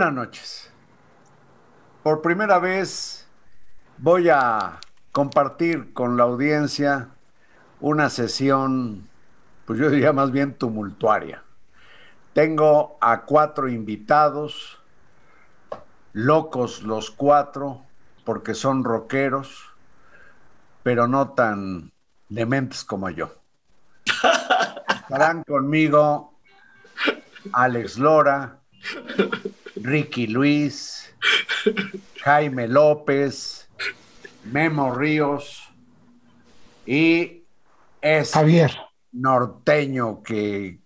Buenas 0.00 0.14
noches. 0.14 0.70
Por 2.02 2.22
primera 2.22 2.58
vez 2.58 3.28
voy 3.98 4.30
a 4.30 4.80
compartir 5.12 5.92
con 5.92 6.16
la 6.16 6.22
audiencia 6.22 7.10
una 7.82 8.08
sesión, 8.08 9.10
pues 9.66 9.78
yo 9.78 9.90
diría 9.90 10.14
más 10.14 10.30
bien 10.30 10.54
tumultuaria. 10.54 11.42
Tengo 12.32 12.96
a 13.02 13.26
cuatro 13.26 13.68
invitados, 13.68 14.78
locos 16.14 16.82
los 16.82 17.10
cuatro, 17.10 17.82
porque 18.24 18.54
son 18.54 18.84
rockeros, 18.84 19.66
pero 20.82 21.08
no 21.08 21.32
tan 21.32 21.92
dementes 22.30 22.84
como 22.84 23.10
yo. 23.10 23.34
Estarán 25.02 25.44
conmigo 25.44 26.32
Alex 27.52 27.98
Lora, 27.98 28.60
Ricky 29.82 30.26
Luis, 30.26 31.12
Jaime 32.22 32.68
López, 32.68 33.68
Memo 34.44 34.94
Ríos 34.94 35.68
y 36.86 37.44
es 38.00 38.32
Javier 38.32 38.72
norteño 39.12 40.22
que 40.22 40.80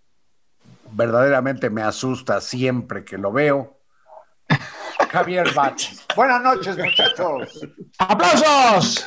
verdaderamente 0.93 1.71
me 1.71 1.83
asusta 1.83 2.41
siempre 2.41 3.05
que 3.05 3.19
lo 3.19 3.33
veo. 3.33 3.81
Javier 5.11 5.53
Baches. 5.55 6.05
Buenas 6.17 6.43
noches, 6.43 6.77
muchachos. 6.77 7.61
¡Aplausos! 7.99 9.05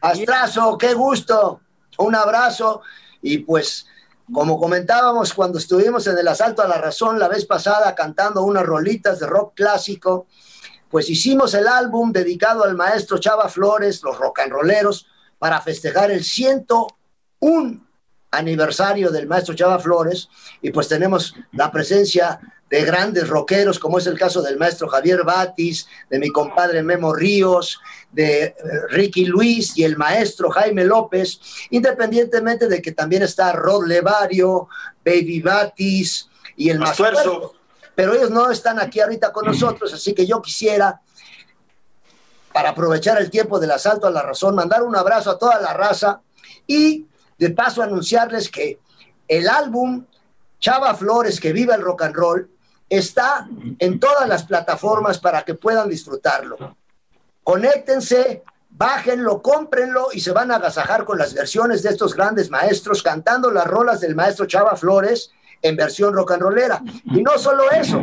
Astrazo, 0.00 0.78
qué 0.78 0.94
gusto. 0.94 1.60
Un 1.98 2.14
abrazo 2.14 2.82
y 3.20 3.38
pues 3.38 3.86
como 4.32 4.58
comentábamos 4.58 5.34
cuando 5.34 5.58
estuvimos 5.58 6.06
en 6.06 6.18
el 6.18 6.28
Asalto 6.28 6.62
a 6.62 6.68
la 6.68 6.78
Razón 6.78 7.18
la 7.18 7.28
vez 7.28 7.44
pasada 7.46 7.94
cantando 7.94 8.42
unas 8.42 8.64
rolitas 8.64 9.18
de 9.18 9.26
rock 9.26 9.54
clásico, 9.54 10.26
pues 10.88 11.08
hicimos 11.08 11.54
el 11.54 11.68
álbum 11.68 12.12
dedicado 12.12 12.64
al 12.64 12.76
maestro 12.76 13.18
Chava 13.18 13.48
Flores, 13.48 14.02
los 14.02 14.18
rock 14.18 14.40
and 14.40 14.52
rolleros, 14.52 15.06
para 15.38 15.60
festejar 15.60 16.10
el 16.10 16.24
101 16.24 17.86
aniversario 18.30 19.10
del 19.10 19.26
maestro 19.26 19.54
Chava 19.54 19.78
Flores 19.78 20.28
y 20.62 20.70
pues 20.70 20.88
tenemos 20.88 21.34
la 21.52 21.70
presencia 21.70 22.40
de 22.70 22.84
grandes 22.84 23.28
rockeros, 23.28 23.80
como 23.80 23.98
es 23.98 24.06
el 24.06 24.16
caso 24.16 24.40
del 24.42 24.56
maestro 24.56 24.88
Javier 24.88 25.24
Batis, 25.24 25.88
de 26.08 26.20
mi 26.20 26.30
compadre 26.30 26.84
Memo 26.84 27.12
Ríos, 27.12 27.80
de 28.12 28.44
eh, 28.44 28.54
Ricky 28.90 29.26
Luis 29.26 29.76
y 29.76 29.82
el 29.82 29.96
maestro 29.96 30.50
Jaime 30.50 30.84
López, 30.84 31.40
independientemente 31.70 32.68
de 32.68 32.80
que 32.80 32.92
también 32.92 33.24
está 33.24 33.52
Rod 33.52 33.86
Levario, 33.86 34.68
Baby 35.04 35.42
Batis 35.42 36.28
y 36.56 36.70
el 36.70 36.78
maestro. 36.78 37.54
Pero 37.96 38.14
ellos 38.14 38.30
no 38.30 38.50
están 38.50 38.78
aquí 38.78 39.00
ahorita 39.00 39.32
con 39.32 39.46
nosotros, 39.46 39.92
así 39.92 40.14
que 40.14 40.24
yo 40.24 40.40
quisiera, 40.40 41.00
para 42.52 42.70
aprovechar 42.70 43.20
el 43.20 43.30
tiempo 43.30 43.58
del 43.58 43.72
asalto 43.72 44.06
a 44.06 44.10
la 44.12 44.22
razón, 44.22 44.54
mandar 44.54 44.84
un 44.84 44.94
abrazo 44.94 45.32
a 45.32 45.38
toda 45.38 45.60
la 45.60 45.74
raza 45.74 46.22
y 46.68 47.06
de 47.36 47.50
paso 47.50 47.82
anunciarles 47.82 48.48
que 48.48 48.78
el 49.26 49.48
álbum 49.48 50.06
Chava 50.60 50.94
Flores, 50.94 51.40
que 51.40 51.52
viva 51.52 51.74
el 51.74 51.82
rock 51.82 52.02
and 52.02 52.14
roll, 52.14 52.49
está 52.90 53.48
en 53.78 54.00
todas 54.00 54.28
las 54.28 54.42
plataformas 54.42 55.18
para 55.18 55.42
que 55.42 55.54
puedan 55.54 55.88
disfrutarlo. 55.88 56.76
Conéctense, 57.44 58.42
bájenlo, 58.68 59.40
cómprenlo 59.40 60.08
y 60.12 60.20
se 60.20 60.32
van 60.32 60.50
a 60.50 60.56
agasajar 60.56 61.04
con 61.04 61.16
las 61.16 61.32
versiones 61.32 61.82
de 61.82 61.90
estos 61.90 62.14
grandes 62.14 62.50
maestros 62.50 63.02
cantando 63.02 63.50
las 63.50 63.66
rolas 63.66 64.00
del 64.00 64.16
maestro 64.16 64.46
Chava 64.46 64.76
Flores 64.76 65.30
en 65.62 65.76
versión 65.76 66.12
rock 66.12 66.32
and 66.32 66.42
rollera. 66.42 66.82
Y 67.04 67.22
no 67.22 67.38
solo 67.38 67.70
eso, 67.70 68.02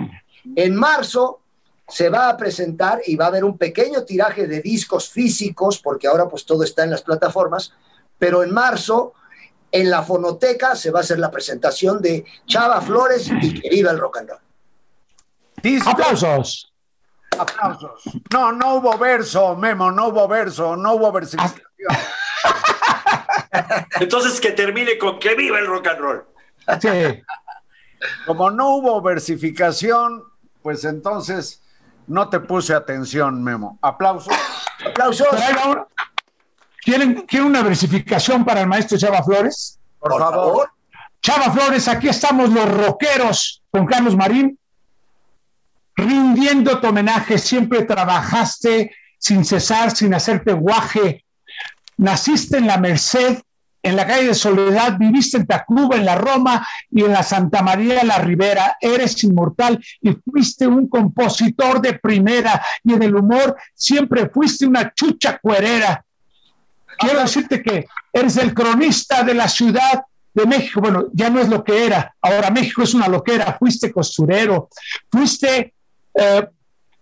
en 0.56 0.76
marzo 0.76 1.42
se 1.88 2.10
va 2.10 2.30
a 2.30 2.38
presentar 2.38 3.02
y 3.06 3.16
va 3.16 3.26
a 3.26 3.28
haber 3.30 3.44
un 3.44 3.58
pequeño 3.58 4.04
tiraje 4.04 4.48
de 4.48 4.62
discos 4.62 5.10
físicos, 5.10 5.80
porque 5.80 6.08
ahora 6.08 6.28
pues 6.28 6.46
todo 6.46 6.64
está 6.64 6.84
en 6.84 6.92
las 6.92 7.02
plataformas, 7.02 7.74
pero 8.18 8.44
en 8.44 8.54
marzo 8.54 9.14
en 9.72 9.90
la 9.90 10.04
fonoteca 10.04 10.76
se 10.76 10.92
va 10.92 11.00
a 11.00 11.02
hacer 11.02 11.20
la 11.20 11.32
presentación 11.32 12.02
de 12.02 12.26
Chava 12.46 12.80
Flores 12.82 13.30
y 13.42 13.60
que 13.60 13.70
viva 13.70 13.92
el 13.92 14.00
rock 14.00 14.18
and 14.18 14.30
roll. 14.30 14.47
Aplausos. 15.86 16.74
Aplausos. 17.38 18.02
No, 18.32 18.52
no 18.52 18.76
hubo 18.76 18.98
verso, 18.98 19.56
Memo, 19.56 19.92
no 19.92 20.08
hubo 20.08 20.28
verso, 20.28 20.76
no 20.76 20.94
hubo 20.94 21.12
versificación. 21.12 21.62
Entonces 24.00 24.40
que 24.40 24.52
termine 24.52 24.98
con 24.98 25.20
que 25.20 25.36
viva 25.36 25.60
el 25.60 25.68
rock 25.68 25.88
and 25.88 26.00
roll. 26.00 26.26
Sí. 26.82 27.22
Como 28.26 28.52
no 28.52 28.76
hubo 28.76 29.02
versificación, 29.02 30.24
pues 30.62 30.84
entonces 30.84 31.62
no 32.08 32.30
te 32.30 32.40
puse 32.40 32.74
atención, 32.74 33.44
Memo. 33.44 33.80
Aplausos. 33.82 34.34
Aplausos. 34.86 35.28
¿Quieren, 36.82 37.22
¿Quieren 37.22 37.48
una 37.48 37.64
versificación 37.64 38.46
para 38.46 38.62
el 38.62 38.68
maestro 38.68 38.98
Chava 38.98 39.24
Flores? 39.24 39.80
Por, 40.00 40.12
Por 40.12 40.22
favor. 40.22 40.36
favor. 40.36 40.70
Chava 41.22 41.52
Flores, 41.52 41.88
aquí 41.88 42.10
estamos 42.10 42.50
los 42.50 42.70
rockeros 42.70 43.64
con 43.72 43.86
Carlos 43.86 44.16
Marín 44.16 44.58
rindiendo 45.98 46.80
tu 46.80 46.88
homenaje, 46.88 47.38
siempre 47.38 47.84
trabajaste 47.84 48.92
sin 49.18 49.44
cesar, 49.44 49.96
sin 49.96 50.14
hacerte 50.14 50.54
guaje. 50.54 51.26
Naciste 51.98 52.58
en 52.58 52.68
la 52.68 52.78
Merced, 52.78 53.40
en 53.82 53.96
la 53.96 54.06
calle 54.06 54.28
de 54.28 54.34
Soledad, 54.36 54.98
viviste 55.00 55.38
en 55.38 55.48
Tacuba, 55.48 55.96
en 55.96 56.06
la 56.06 56.16
Roma 56.16 56.68
y 56.92 57.04
en 57.04 57.14
la 57.14 57.24
Santa 57.24 57.64
María 57.64 57.96
de 57.96 58.04
la 58.04 58.20
Ribera. 58.20 58.78
Eres 58.80 59.24
inmortal 59.24 59.84
y 60.02 60.12
fuiste 60.12 60.68
un 60.68 60.88
compositor 60.88 61.82
de 61.82 61.94
primera 61.94 62.62
y 62.84 62.94
en 62.94 63.04
el 63.04 63.16
humor 63.16 63.56
siempre 63.74 64.30
fuiste 64.30 64.68
una 64.68 64.94
chucha 64.94 65.40
cuerera. 65.40 66.04
Quiero 67.00 67.22
decirte 67.22 67.62
que 67.64 67.88
eres 68.12 68.38
el 68.38 68.54
cronista 68.54 69.24
de 69.24 69.34
la 69.34 69.48
ciudad 69.48 70.04
de 70.34 70.46
México. 70.46 70.82
Bueno, 70.82 71.06
ya 71.14 71.30
no 71.30 71.40
es 71.40 71.48
lo 71.48 71.64
que 71.64 71.86
era. 71.86 72.14
Ahora 72.22 72.50
México 72.50 72.84
es 72.84 72.94
una 72.94 73.08
loquera. 73.08 73.56
Fuiste 73.58 73.92
costurero, 73.92 74.70
fuiste 75.12 75.74
eh, 76.18 76.48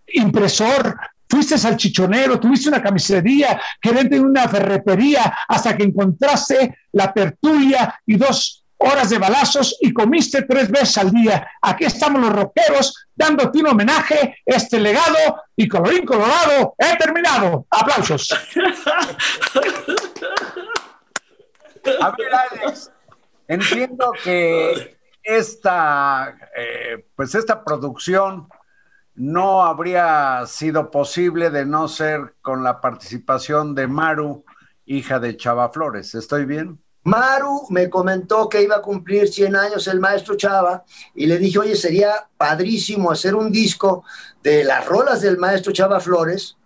impresor, 0.08 0.98
fuiste 1.30 1.58
salchichonero, 1.58 2.40
tuviste 2.40 2.70
una 2.70 2.81
camisería, 2.81 3.59
gerente 3.81 4.16
de 4.16 4.22
una 4.22 4.48
ferretería, 4.48 5.36
hasta 5.48 5.76
que 5.76 5.84
encontraste 5.84 6.78
la 6.92 7.12
tertulia 7.12 8.00
y 8.06 8.18
dos 8.18 8.66
horas 8.78 9.09
de 9.09 9.18
balazos 9.18 9.78
y 9.81 9.94
comiste 9.94 10.44
tres 10.44 10.70
veces 10.70 10.98
al 10.98 11.12
día. 11.12 11.50
Aquí 11.62 11.86
estamos 11.86 12.22
los 12.22 12.34
rockeros 12.34 13.08
dándote 13.16 13.59
un 13.59 13.68
homenaje, 13.68 14.38
este 14.46 14.80
legado 14.80 15.44
y 15.56 15.68
colorín 15.68 16.06
colorado, 16.06 16.76
he 16.78 16.97
terminado. 16.97 17.66
Aplausos. 17.70 18.30
A 22.02 22.12
ver, 22.12 22.34
Alex, 22.34 22.92
entiendo 23.47 24.12
que 24.24 24.97
esta, 25.24 26.36
eh, 26.56 27.06
pues 27.16 27.34
esta 27.36 27.64
producción 27.64 28.47
no 29.16 29.66
habría 29.66 30.44
sido 30.48 30.92
posible 30.92 31.50
de 31.50 31.66
no 31.66 31.88
ser 31.88 32.36
con 32.42 32.64
la 32.64 32.81
participación 32.81 33.74
de 33.74 33.88
Maru, 33.88 34.44
hija 34.86 35.20
de 35.20 35.38
Chava 35.38 35.70
Flores. 35.70 36.16
¿Estoy 36.16 36.46
bien? 36.46 36.80
Maru 37.03 37.68
me 37.70 37.90
comentó 37.90 38.50
que 38.50 38.64
iba 38.64 38.78
a 38.78 38.81
cumplir 38.81 39.28
100 39.28 39.56
años 39.56 39.88
el 39.88 40.00
maestro 40.00 40.36
Chava 40.36 40.84
y 41.14 41.28
le 41.28 41.38
dije, 41.38 41.59
oye, 41.59 41.76
sería 41.76 42.28
padrísimo 42.36 43.12
hacer 43.12 43.35
un 43.35 43.52
disco 43.52 44.03
de 44.41 44.64
las 44.64 44.85
rolas 44.85 45.22
del 45.22 45.38
maestro 45.38 45.72
Chava 45.72 46.00
Flores 46.00 46.58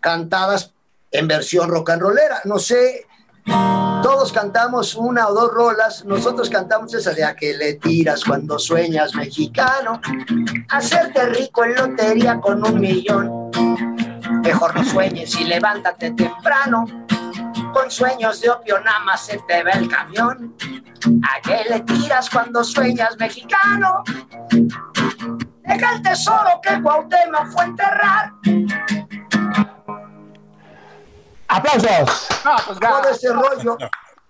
cantadas 0.00 0.74
en 1.10 1.26
versión 1.26 1.70
rock 1.70 1.90
and 1.90 2.02
rollera. 2.02 2.40
No 2.44 2.58
sé 2.58 3.06
todos 3.46 4.32
cantamos 4.32 4.94
una 4.94 5.28
o 5.28 5.34
dos 5.34 5.52
rolas, 5.52 6.04
nosotros 6.04 6.50
cantamos 6.50 6.92
esa 6.94 7.12
de 7.12 7.24
a 7.24 7.34
que 7.34 7.54
le 7.54 7.74
tiras 7.74 8.24
cuando 8.24 8.58
sueñas 8.58 9.14
mexicano, 9.14 10.00
hacerte 10.68 11.26
rico 11.26 11.64
en 11.64 11.74
lotería 11.74 12.40
con 12.40 12.66
un 12.66 12.80
millón. 12.80 13.50
Mejor 14.42 14.74
no 14.74 14.84
sueñes 14.84 15.34
y 15.36 15.44
levántate 15.44 16.12
temprano, 16.12 16.84
con 17.72 17.90
sueños 17.90 18.40
de 18.40 18.50
opio 18.50 18.80
nada 18.80 19.00
más 19.00 19.26
se 19.26 19.38
te 19.46 19.62
ve 19.62 19.72
el 19.74 19.88
camión. 19.88 20.54
¿A 21.22 21.40
qué 21.42 21.64
le 21.68 21.80
tiras 21.80 22.28
cuando 22.30 22.64
sueñas 22.64 23.16
mexicano? 23.18 24.02
Deja 25.62 25.94
el 25.94 26.02
tesoro 26.02 26.60
que 26.62 26.80
Cuauhtémoc 26.80 27.46
fue 27.52 27.64
enterrar 27.64 28.32
¡Aplausos! 31.48 32.28
pues 32.66 32.78
todo 32.78 33.08
ese 33.10 33.32
rollo. 33.32 33.76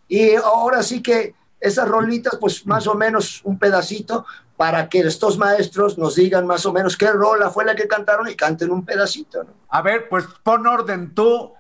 Y 0.08 0.34
ahora 0.36 0.82
sí 0.82 1.02
que 1.02 1.34
esas 1.60 1.88
rolitas, 1.88 2.36
pues 2.40 2.66
más 2.66 2.86
o 2.86 2.94
menos 2.94 3.40
un 3.44 3.58
pedacito 3.58 4.26
para 4.56 4.88
que 4.88 5.00
estos 5.00 5.36
maestros 5.36 5.98
nos 5.98 6.14
digan 6.14 6.46
más 6.46 6.64
o 6.66 6.72
menos 6.72 6.96
qué 6.96 7.10
rola 7.10 7.50
fue 7.50 7.64
la 7.64 7.74
que 7.74 7.86
cantaron 7.86 8.28
y 8.28 8.34
canten 8.34 8.70
un 8.70 8.84
pedacito. 8.84 9.44
¿no? 9.44 9.50
A 9.68 9.82
ver, 9.82 10.08
pues 10.08 10.24
pon 10.42 10.66
orden 10.66 11.14
tú, 11.14 11.52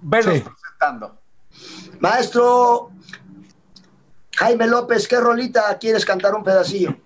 velos 0.00 0.40
presentando. 0.40 1.18
Maestro 1.98 2.92
Jaime 4.36 4.66
López, 4.66 5.06
¿qué 5.08 5.20
rolita 5.20 5.76
quieres 5.78 6.04
cantar 6.04 6.34
un 6.34 6.44
pedacillo? 6.44 6.96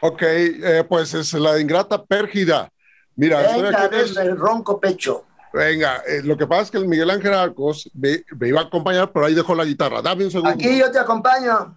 Ok, 0.00 0.22
eh, 0.22 0.84
pues 0.86 1.14
es 1.14 1.32
la 1.32 1.58
ingrata 1.58 2.04
pérgida. 2.04 2.70
Mira, 3.16 3.42
estoy 3.42 3.62
Venga, 3.62 3.84
aquí 3.84 3.96
desde 3.96 4.22
el 4.22 4.36
ronco 4.36 4.78
pecho. 4.80 5.24
Venga, 5.54 6.02
eh, 6.08 6.20
lo 6.24 6.36
que 6.36 6.48
pasa 6.48 6.62
es 6.62 6.70
que 6.72 6.78
el 6.78 6.88
Miguel 6.88 7.08
Ángel 7.10 7.32
Arcos 7.32 7.88
me, 7.94 8.24
me 8.40 8.48
iba 8.48 8.60
a 8.60 8.64
acompañar, 8.64 9.12
pero 9.12 9.26
ahí 9.26 9.34
dejó 9.34 9.54
la 9.54 9.64
guitarra. 9.64 10.02
Dame 10.02 10.24
un 10.24 10.30
segundo. 10.32 10.50
Aquí 10.50 10.76
yo 10.78 10.90
te 10.90 10.98
acompaño. 10.98 11.76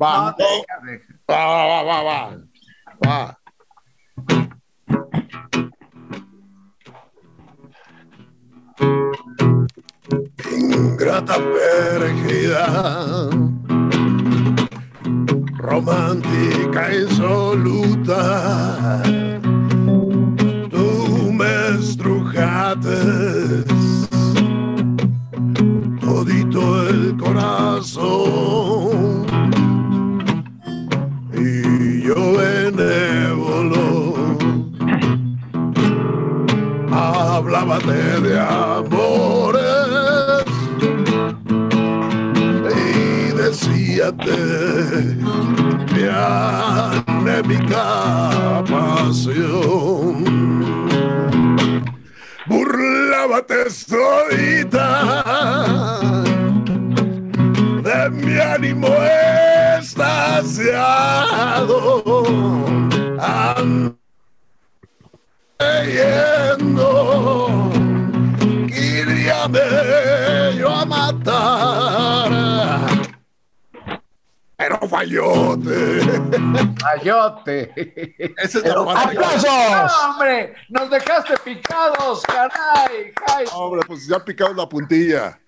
Va, 0.00 0.30
No, 0.30 0.36
deja, 0.38 0.78
deja. 0.86 1.04
va, 1.28 1.66
va, 1.66 1.82
va, 1.82 2.02
va. 2.02 2.36
Va. 3.04 3.36
Ingrata 10.50 11.36
pérgida, 11.36 13.28
romántica 15.58 16.94
insoluta, 16.94 18.18
todito 26.00 26.88
el 26.88 27.16
corazón. 27.16 28.90
Y 31.34 32.02
yo 32.02 32.14
benévolo. 32.38 34.14
Hablábate 36.92 38.20
de 38.20 38.40
amores. 38.40 39.70
Y 42.76 43.32
decíate 43.36 44.38
mi 45.92 46.04
anémica 46.08 47.80
burlábate 52.50 53.70
solita. 53.70 54.88
De 57.84 58.10
mi 58.10 58.38
ánimo 58.38 58.88
estasiado 59.78 60.96
ando 63.18 63.96
yendo. 65.94 66.88
Queríame 68.68 69.66
yo 70.58 70.68
a 70.70 70.84
matar 70.84 72.30
pero 74.60 74.78
fallote 74.88 76.00
Ayote. 76.84 77.72
esa 78.38 78.58
es 78.58 78.62
que- 78.64 78.70
¡Aplausos! 78.70 79.44
¡No, 79.44 80.10
hombre! 80.10 80.54
¡Nos 80.68 80.90
dejaste 80.90 81.34
picados, 81.44 82.22
caray! 82.22 83.12
Jai. 83.26 83.44
hombre 83.54 83.80
pues 83.86 84.06
ya 84.06 84.22
picamos 84.22 84.56
la 84.56 84.68
puntilla 84.68 85.38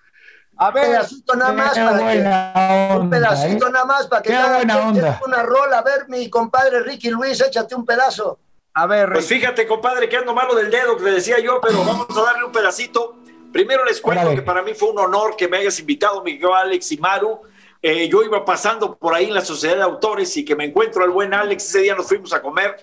A 0.56 0.68
Un 0.68 0.74
ver, 0.74 0.84
pedacito 0.86 1.34
nada 1.36 1.52
más 1.52 1.78
para 1.78 1.96
que. 1.98 2.02
buena 2.04 2.52
Un 2.90 2.96
onda, 3.02 3.16
pedacito 3.18 3.66
¿eh? 3.66 3.70
nada 3.70 3.84
más 3.84 4.06
para 4.06 4.22
que 4.22 4.28
Qué 4.30 4.34
cada 4.34 4.56
buena 4.56 4.78
onda. 4.78 5.20
una 5.26 5.42
rola. 5.42 5.78
A 5.78 5.82
ver, 5.82 6.08
mi 6.08 6.28
compadre 6.30 6.80
Ricky 6.82 7.10
Luis, 7.10 7.40
échate 7.40 7.74
un 7.74 7.84
pedazo. 7.84 8.38
a 8.74 8.86
ver, 8.86 9.12
Pues 9.12 9.26
fíjate, 9.26 9.66
compadre, 9.66 10.08
que 10.08 10.16
ando 10.16 10.32
malo 10.34 10.54
del 10.54 10.70
dedo, 10.70 10.96
que 10.96 11.04
le 11.04 11.10
decía 11.12 11.38
yo, 11.40 11.60
pero 11.60 11.84
vamos 11.84 12.06
a 12.16 12.22
darle 12.22 12.44
un 12.44 12.52
pedacito. 12.52 13.16
Primero 13.52 13.84
les 13.84 14.00
cuento 14.00 14.30
que 14.30 14.40
para 14.42 14.62
mí 14.62 14.72
fue 14.72 14.88
un 14.90 14.98
honor 14.98 15.36
que 15.36 15.46
me 15.48 15.58
hayas 15.58 15.78
invitado, 15.78 16.22
Miguel 16.22 16.50
Alex 16.54 16.92
y 16.92 16.96
Maru. 16.96 17.42
Eh, 17.82 18.08
yo 18.08 18.22
iba 18.22 18.44
pasando 18.44 18.96
por 18.96 19.12
ahí 19.12 19.26
en 19.26 19.34
la 19.34 19.44
sociedad 19.44 19.74
de 19.74 19.82
autores 19.82 20.36
y 20.36 20.44
que 20.44 20.54
me 20.54 20.64
encuentro 20.64 21.02
al 21.02 21.10
buen 21.10 21.34
Alex. 21.34 21.66
Ese 21.66 21.80
día 21.80 21.96
nos 21.96 22.06
fuimos 22.06 22.32
a 22.32 22.40
comer 22.40 22.76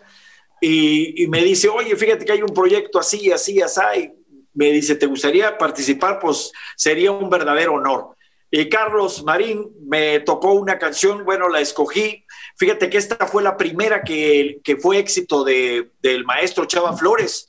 y, 0.59 1.25
me 1.29 1.41
dice, 1.41 1.69
oye, 1.69 1.95
fíjate 1.95 2.25
que 2.25 2.33
hay 2.33 2.41
un 2.41 2.53
proyecto 2.53 2.99
así, 2.99 3.31
así, 3.31 3.61
así. 3.61 4.11
Me 4.53 4.71
dice, 4.71 4.95
¿te 4.95 5.05
gustaría 5.05 5.57
participar? 5.57 6.19
Pues 6.19 6.51
sería 6.75 7.11
un 7.13 7.29
verdadero 7.29 7.75
honor. 7.75 8.17
Y 8.51 8.67
Carlos 8.67 9.23
Marín 9.23 9.71
me 9.87 10.19
tocó 10.19 10.53
una 10.53 10.77
canción, 10.77 11.23
bueno, 11.23 11.47
la 11.47 11.61
escogí. 11.61 12.25
Fíjate 12.57 12.89
que 12.89 12.97
esta 12.97 13.25
fue 13.27 13.41
la 13.41 13.55
primera 13.55 14.01
que, 14.01 14.59
que 14.63 14.75
fue 14.75 14.97
éxito 14.97 15.45
de, 15.45 15.91
del 16.01 16.25
maestro 16.25 16.65
Chava 16.65 16.97
Flores. 16.97 17.47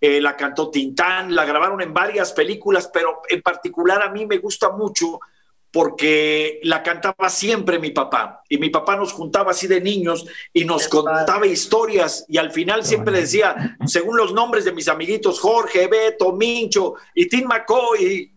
Eh, 0.00 0.20
la 0.20 0.36
cantó 0.36 0.70
Tintán, 0.70 1.34
la 1.34 1.44
grabaron 1.44 1.80
en 1.80 1.92
varias 1.92 2.32
películas, 2.32 2.90
pero 2.92 3.20
en 3.28 3.42
particular 3.42 4.02
a 4.02 4.10
mí 4.10 4.26
me 4.26 4.38
gusta 4.38 4.70
mucho 4.70 5.20
porque 5.70 6.60
la 6.62 6.82
cantaba 6.82 7.28
siempre 7.28 7.78
mi 7.78 7.90
papá. 7.90 8.42
Y 8.48 8.58
mi 8.58 8.70
papá 8.70 8.96
nos 8.96 9.12
juntaba 9.12 9.50
así 9.50 9.66
de 9.66 9.80
niños 9.80 10.26
y 10.52 10.64
nos 10.64 10.88
padre. 10.88 11.02
contaba 11.02 11.46
historias 11.46 12.24
y 12.28 12.38
al 12.38 12.50
final 12.52 12.84
siempre 12.84 13.20
decía, 13.20 13.76
según 13.86 14.16
los 14.16 14.32
nombres 14.32 14.64
de 14.64 14.72
mis 14.72 14.88
amiguitos, 14.88 15.40
Jorge, 15.40 15.86
Beto, 15.86 16.32
Mincho 16.32 16.94
y 17.14 17.28
Tim 17.28 17.46
McCoy. 17.46 18.32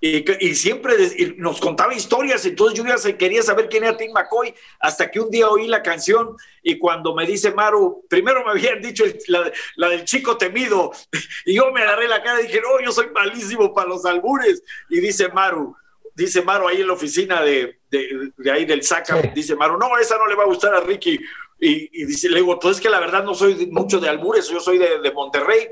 Y, 0.00 0.46
y 0.46 0.54
siempre 0.54 0.94
y 1.16 1.34
nos 1.38 1.60
contaba 1.60 1.92
historias, 1.92 2.46
entonces 2.46 2.78
yo 2.78 2.86
ya 2.86 2.96
se- 2.98 3.16
quería 3.16 3.42
saber 3.42 3.68
quién 3.68 3.82
era 3.82 3.96
Tim 3.96 4.12
McCoy, 4.12 4.54
hasta 4.78 5.10
que 5.10 5.18
un 5.18 5.28
día 5.28 5.48
oí 5.48 5.66
la 5.66 5.82
canción 5.82 6.36
y 6.62 6.78
cuando 6.78 7.16
me 7.16 7.26
dice 7.26 7.50
Maru, 7.50 8.04
primero 8.08 8.44
me 8.44 8.52
habían 8.52 8.80
dicho 8.80 9.02
el- 9.04 9.18
la, 9.26 9.50
la 9.74 9.88
del 9.88 10.04
chico 10.04 10.36
temido, 10.36 10.92
y 11.46 11.54
yo 11.56 11.72
me 11.72 11.82
agarré 11.82 12.06
la 12.06 12.22
cara 12.22 12.40
y 12.40 12.44
dije, 12.46 12.60
no, 12.60 12.80
yo 12.80 12.92
soy 12.92 13.08
malísimo 13.12 13.74
para 13.74 13.88
los 13.88 14.04
albures, 14.04 14.62
y 14.88 15.00
dice 15.00 15.30
Maru, 15.30 15.74
dice 16.18 16.42
Maru 16.42 16.68
ahí 16.68 16.80
en 16.82 16.86
la 16.88 16.92
oficina 16.92 17.42
de, 17.42 17.78
de, 17.90 18.32
de 18.36 18.50
ahí 18.50 18.64
del 18.64 18.82
SACA, 18.82 19.22
Sí. 19.22 19.28
dice 19.34 19.54
Maru, 19.56 19.78
no, 19.78 19.96
esa 19.98 20.18
no 20.18 20.26
le 20.26 20.34
va 20.34 20.42
a 20.44 20.46
gustar 20.46 20.74
a 20.74 20.80
Ricky, 20.80 21.18
y, 21.60 22.02
y 22.02 22.04
dice, 22.04 22.28
le 22.28 22.36
digo, 22.36 22.58
pues 22.58 22.76
es 22.76 22.80
que 22.82 22.88
la 22.90 23.00
verdad 23.00 23.24
no 23.24 23.34
soy 23.34 23.66
mucho 23.72 23.98
de 24.00 24.08
albures, 24.08 24.48
yo 24.48 24.60
soy 24.60 24.78
de, 24.78 25.00
de 25.00 25.12
Monterrey, 25.12 25.68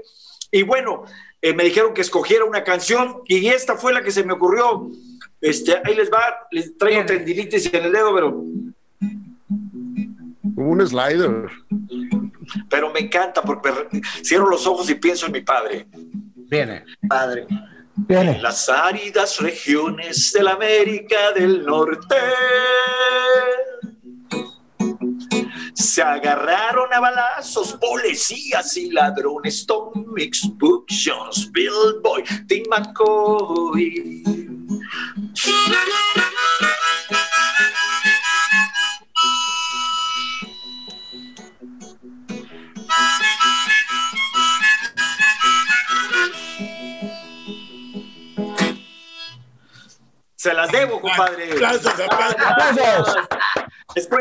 y 0.51 0.63
bueno, 0.63 1.05
eh, 1.43 1.53
me 1.53 1.65
dijeron 1.65 1.93
que 1.93 2.01
escogiera 2.01 2.45
una 2.45 2.65
canción 2.65 3.19
y 3.27 3.47
esta 3.49 3.77
fue 3.77 3.93
la 3.93 4.03
que 4.03 4.11
se 4.11 4.25
me 4.25 4.33
ocurrió. 4.33 4.91
Este, 5.41 5.77
ahí 5.85 5.95
les 5.95 6.11
va, 6.11 6.47
les 6.51 6.79
traigo 6.79 7.03
Bien. 7.05 7.07
tendinitis 7.07 7.73
en 7.75 7.85
el 7.85 7.93
dedo, 7.93 8.15
pero, 8.15 8.31
como 10.55 10.71
un 10.71 10.87
slider 10.87 11.51
pero 12.71 12.93
me 12.93 13.01
encanta 13.01 13.43
porque 13.43 13.71
cierro 14.25 14.49
los 14.49 14.67
ojos 14.67 14.89
y 14.89 14.95
pienso 14.95 15.27
en 15.27 15.33
mi 15.33 15.41
padre. 15.41 15.87
Viene. 16.49 16.85
Padre. 17.09 17.47
En 18.09 18.43
las 18.43 18.69
áridas 18.69 19.41
regiones 19.41 20.31
de 20.33 20.43
la 20.43 20.53
América 20.53 21.33
del 21.35 21.65
Norte 21.65 22.17
se 25.75 26.03
agarraron 26.03 26.93
a 26.93 27.01
balazos 27.01 27.73
policías 27.75 28.77
y 28.77 28.91
ladrones 28.91 29.65
Tom 29.67 29.93
Mix 30.15 30.47
Productions, 30.59 31.51
Bill 31.53 32.01
Boy, 32.03 32.23
Tim 32.47 32.65
McCoy. 32.69 34.23
Se 50.47 50.55
las 50.55 50.71
debo, 50.71 51.01
compadre. 51.01 51.53
Aplausos, 51.55 51.93
aplausos. 51.99 53.17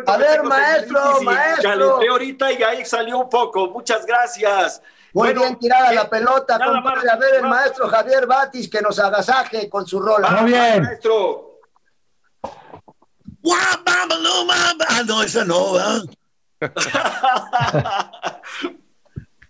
A 0.07 0.17
ver, 0.17 0.41
maestro, 0.43 1.21
maestro. 1.21 1.61
Calenté 1.69 2.07
ahorita 2.07 2.51
y 2.51 2.63
ahí 2.63 2.83
salió 2.85 3.19
un 3.19 3.29
poco. 3.29 3.67
Muchas 3.69 4.07
gracias. 4.07 4.81
Muy 5.13 5.27
Bueno, 5.27 5.41
bien 5.41 5.59
tirada 5.59 5.91
eh, 5.91 5.95
la 5.95 6.09
pelota, 6.09 6.57
nada 6.57 6.71
compadre. 6.73 7.03
más, 7.05 7.13
A 7.13 7.17
ver, 7.17 7.35
el 7.35 7.43
maestro 7.43 7.87
Javier 7.89 8.25
Batis 8.25 8.67
que 8.69 8.81
nos 8.81 8.97
agasaje 8.97 9.69
con 9.69 9.85
su 9.85 9.99
rola. 9.99 10.31
Muy 10.31 10.51
bien. 10.51 10.81
Maestro, 10.81 11.59
Ah, 13.47 15.03
no, 15.05 15.21
esa 15.21 15.45
no, 15.45 15.73
¿verdad? 15.73 16.01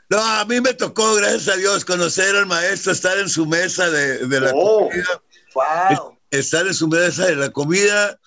No, 0.10 0.20
a 0.24 0.46
mí 0.46 0.62
me 0.62 0.74
tocó, 0.74 1.16
gracias 1.16 1.48
a 1.48 1.58
Dios, 1.58 1.84
conocer 1.84 2.36
al 2.36 2.46
maestro, 2.46 2.92
estar 2.92 3.18
en 3.18 3.28
su 3.28 3.46
mesa 3.48 3.90
de, 3.90 4.28
de 4.28 4.40
la 4.42 4.52
Oh. 4.54 4.88
comida, 4.90 5.22
Wow. 5.56 6.15
Estar 6.40 6.68
en 6.68 6.74
su 6.74 6.88
mesa 6.88 7.26
de 7.26 7.36
la 7.36 7.50
comida, 7.50 8.20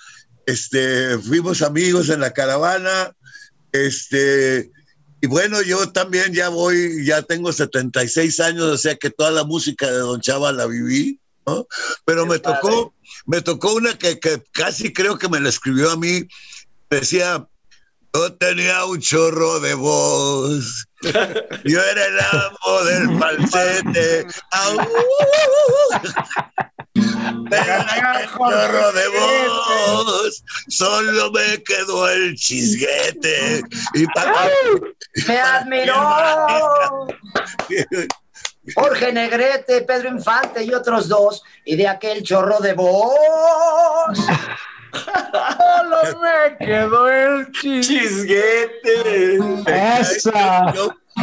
este, 0.47 1.19
fuimos 1.19 1.63
amigos 1.63 2.09
en 2.09 2.21
la 2.21 2.33
caravana, 2.33 3.13
este, 3.73 4.71
y 5.21 5.27
bueno, 5.27 5.61
yo 5.63 5.91
también 5.91 6.33
ya 6.33 6.49
voy, 6.49 7.05
ya 7.05 7.23
tengo 7.23 7.53
76 7.53 8.41
años, 8.41 8.65
o 8.65 8.79
sea 8.79 8.97
que 8.97 9.11
toda 9.11 9.31
la 9.31 9.45
música 9.45 9.87
de 9.87 9.99
Don 9.99 10.21
Chava 10.21 10.53
la 10.53 10.67
viví, 10.67 11.21
¿no? 11.47 11.67
Pero 12.05 12.25
Qué 12.25 12.31
me 12.31 12.39
padre. 12.39 12.59
tocó, 12.61 12.95
me 13.27 13.43
tocó 13.43 13.75
una 13.75 13.99
que, 13.99 14.19
que 14.21 14.43
casi 14.53 14.93
creo 14.93 15.19
que 15.19 15.29
me 15.29 15.41
la 15.41 15.49
escribió 15.49 15.91
a 15.91 15.97
mí, 15.97 16.27
decía, 16.89 17.47
yo 18.15 18.33
tenía 18.35 18.85
un 18.85 19.01
chorro 19.01 19.61
de 19.61 19.75
voz, 19.75 20.87
yo 21.03 21.83
era 21.83 22.07
el 22.07 22.19
amo 22.33 22.85
del 22.85 23.19
falsete. 23.19 24.27
chorro 28.37 28.93
de 28.93 29.09
voz, 29.09 30.45
solo 30.69 31.31
me 31.33 31.63
quedó 31.63 32.09
el 32.09 32.35
chisguete. 32.35 33.63
Y 33.95 34.07
para... 34.07 34.49
Me 35.27 35.41
admiró. 35.41 37.07
Jorge 38.75 39.13
Negrete, 39.13 39.83
Pedro 39.83 40.09
Infante 40.09 40.63
y 40.63 40.73
otros 40.75 41.09
dos, 41.09 41.43
y 41.65 41.77
de 41.77 41.89
aquel 41.89 42.23
chorro 42.23 42.59
de 42.61 42.75
voz. 42.75 44.19
Solo 44.93 46.21
me 46.21 46.57
quedó 46.67 47.09
el 47.09 47.51
Chisguete. 47.53 49.39
Esa. 49.67 50.73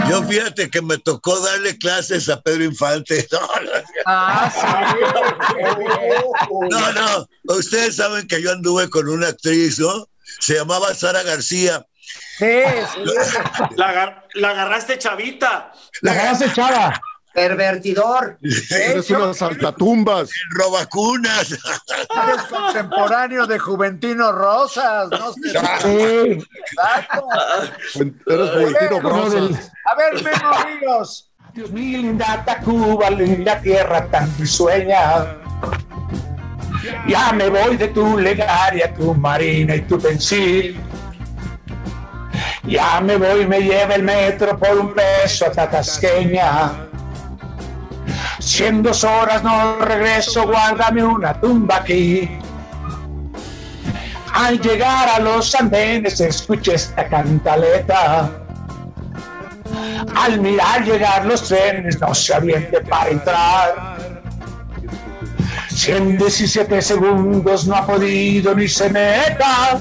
Yo, 0.10 0.24
fíjate 0.24 0.70
que 0.70 0.82
me 0.82 0.98
tocó 0.98 1.40
darle 1.40 1.78
clases 1.78 2.30
a 2.30 2.42
Pedro 2.42 2.64
Infante. 2.66 3.28
Ah, 4.08 4.52
sí. 4.54 4.62
No, 6.70 6.92
no, 6.94 7.28
ustedes 7.56 7.96
saben 7.96 8.28
que 8.28 8.42
yo 8.42 8.52
anduve 8.52 8.90
con 8.90 9.08
una 9.10 9.30
actriz, 9.30 9.80
¿no? 9.80 10.08
Se 10.40 10.56
llamaba 10.56 10.94
Sara 10.94 11.24
García. 11.24 11.86
Sí, 12.38 12.46
sí. 12.94 13.04
La, 13.78 13.90
agar- 13.90 14.28
la 14.36 14.50
agarraste 14.52 14.98
chavita. 15.00 15.72
La 16.02 16.14
ganaste 16.14 16.52
chava. 16.54 17.00
Pervertidor. 17.36 18.38
Eres 18.72 19.10
unas 19.10 19.38
saltatumbas. 19.38 20.30
Robacunas. 20.52 21.52
Eres 21.52 22.42
contemporáneo 22.50 23.46
de 23.46 23.60
Juventino 23.60 24.32
Rosas, 24.32 25.10
no 25.10 25.34
sé. 25.34 25.50
Sí. 25.82 26.46
Exacto. 26.72 27.28
Eres 28.26 28.50
Juventino 28.52 29.02
Brosas. 29.02 29.72
A 29.84 29.96
ver, 29.98 30.24
Memo 30.24 30.80
Ríos. 30.80 31.30
Dios 31.54 31.72
mío, 31.72 31.98
linda 32.00 32.42
Tacuba, 32.46 33.10
linda 33.10 33.60
tierra 33.60 34.08
tan 34.08 34.34
risueña. 34.40 35.36
Ya 37.06 37.34
me 37.34 37.50
voy 37.50 37.76
de 37.76 37.90
tu 37.90 38.18
legaria, 38.18 38.94
tu 38.94 39.14
marina 39.14 39.76
y 39.76 39.82
tu 39.82 40.00
pensil. 40.00 40.80
Ya 42.64 43.02
me 43.02 43.18
voy, 43.18 43.46
me 43.46 43.60
lleva 43.60 43.96
el 43.96 44.04
metro 44.04 44.58
por 44.58 44.78
un 44.78 44.94
peso 44.94 45.48
a 45.48 45.52
Tatasqueña. 45.52 46.86
Si 48.46 48.64
en 48.64 48.84
dos 48.84 49.04
horas 49.04 49.42
no 49.42 49.80
regreso, 49.80 50.46
guárdame 50.46 51.04
una 51.04 51.34
tumba 51.42 51.78
aquí. 51.78 52.30
Al 54.32 54.62
llegar 54.62 55.10
a 55.10 55.20
los 55.20 55.56
andenes, 55.56 56.22
escuché 56.22 56.76
esta 56.76 57.08
cantaleta. 57.08 58.30
Al 60.16 60.40
mirar 60.40 60.86
llegar 60.86 61.26
los 61.26 61.48
trenes, 61.48 62.00
no 62.00 62.14
se 62.14 62.36
aviente 62.36 62.82
para 62.82 63.10
entrar. 63.10 63.98
Si 65.70 65.94
en 65.94 66.16
17 66.16 66.84
segundos 66.84 67.66
no 67.66 67.76
ha 67.76 67.88
podido 67.88 68.54
ni 68.54 68.68
se 68.68 68.92
meta, 68.92 69.80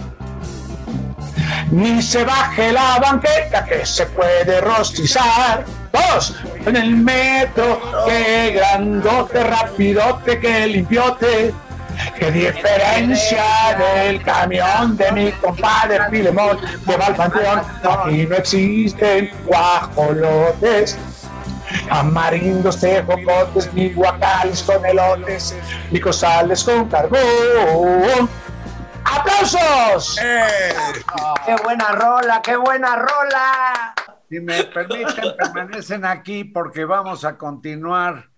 ni 1.70 2.00
se 2.00 2.24
baje 2.24 2.72
la 2.72 2.98
banqueta 2.98 3.62
que 3.66 3.84
se 3.84 4.06
puede 4.06 4.62
rostizar. 4.62 5.83
Dos, 5.94 6.34
en 6.66 6.76
el 6.76 6.96
metro, 6.96 7.80
qué 8.06 8.52
grandote, 8.56 9.44
rapidote, 9.44 10.40
qué 10.40 10.66
limpiote. 10.66 11.54
Qué 12.18 12.28
diferencia 12.32 13.44
del 13.78 14.20
camión 14.22 14.96
de 14.96 15.12
mi 15.12 15.30
compadre 15.30 16.00
Filemón 16.10 16.58
que 16.84 16.96
va 16.96 17.06
al 17.06 17.14
panteón. 17.14 17.62
Aquí 17.88 18.26
no 18.26 18.34
existen 18.34 19.30
guajolotes, 19.46 20.98
amarindos, 21.90 22.80
tejocotes, 22.80 23.72
ni 23.74 23.90
guacales 23.92 24.64
con 24.64 24.84
elotes, 24.84 25.54
ni 25.92 26.00
cosales 26.00 26.64
con 26.64 26.88
carbón. 26.88 28.28
¡Aplausos! 29.04 30.18
Qué 31.46 31.54
buena 31.62 31.92
rola, 31.92 32.42
qué 32.42 32.56
buena 32.56 32.96
rola. 32.96 33.94
Si 34.28 34.40
me 34.40 34.64
permiten, 34.64 35.36
permanecen 35.36 36.04
aquí 36.04 36.44
porque 36.44 36.84
vamos 36.84 37.24
a 37.24 37.36
continuar 37.36 38.30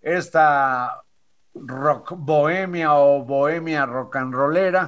esta 0.00 1.02
rock 1.54 2.12
bohemia 2.16 2.94
o 2.94 3.24
bohemia 3.24 3.86
rock 3.86 4.16
and 4.16 4.34
rollera. 4.34 4.86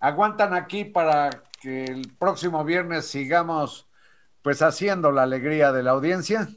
Aguantan 0.00 0.54
aquí 0.54 0.84
para 0.84 1.30
que 1.60 1.84
el 1.84 2.12
próximo 2.18 2.64
viernes 2.64 3.06
sigamos 3.06 3.88
pues 4.42 4.60
haciendo 4.62 5.12
la 5.12 5.22
alegría 5.22 5.72
de 5.72 5.82
la 5.82 5.92
audiencia. 5.92 6.48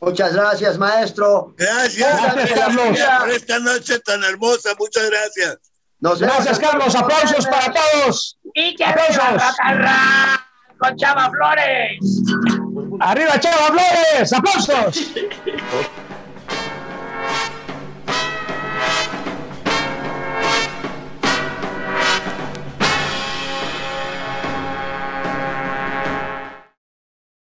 Muchas 0.00 0.34
gracias, 0.34 0.78
maestro. 0.78 1.54
Gracias, 1.56 2.34
Gracias, 2.34 2.58
Carlos. 2.58 2.98
por 3.20 3.30
esta 3.30 3.58
noche 3.58 3.98
tan 4.00 4.22
hermosa. 4.24 4.70
Muchas 4.78 5.08
gracias. 5.10 5.58
Nos 5.98 6.20
Gracias, 6.20 6.58
Carlos. 6.58 6.94
Aplausos 6.94 7.46
para 7.46 7.72
todos. 7.72 8.38
Y 8.54 8.76
que 8.76 8.84
¡Aplausos! 8.84 9.56
Con 10.78 10.96
Chava 10.96 11.30
Flores. 11.30 12.22
Arriba, 13.00 13.38
Chava 13.38 13.66
Flores. 13.66 14.32
Aplausos. 14.32 15.12